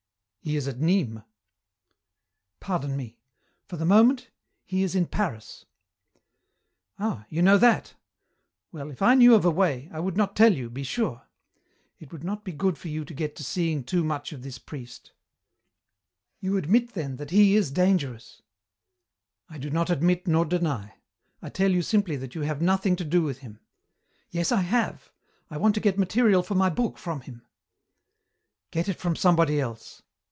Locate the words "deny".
20.45-20.95